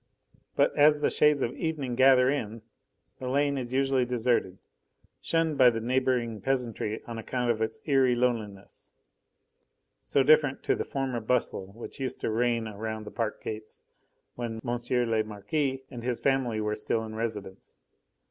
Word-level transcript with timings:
But 0.55 0.75
as 0.75 0.99
the 1.01 1.11
shades 1.11 1.43
of 1.43 1.51
evening 1.53 1.93
gather 1.93 2.27
in, 2.27 2.63
the 3.19 3.27
lane 3.29 3.55
is 3.55 3.71
usually 3.71 4.03
deserted, 4.03 4.57
shunned 5.21 5.59
by 5.59 5.69
the 5.69 5.79
neighbouring 5.79 6.41
peasantry 6.41 7.03
on 7.05 7.19
account 7.19 7.51
of 7.51 7.61
its 7.61 7.79
eerie 7.85 8.15
loneliness, 8.15 8.89
so 10.03 10.23
different 10.23 10.63
to 10.63 10.73
the 10.73 10.83
former 10.85 11.19
bustle 11.19 11.67
which 11.73 11.99
used 11.99 12.19
to 12.21 12.31
reign 12.31 12.67
around 12.67 13.05
the 13.05 13.11
park 13.11 13.43
gates 13.43 13.83
when 14.33 14.59
M. 14.67 14.79
le 15.09 15.23
Marquis 15.23 15.83
and 15.91 16.01
his 16.03 16.19
family 16.19 16.59
were 16.59 16.73
still 16.73 17.03
in 17.05 17.13
residence. 17.13 17.79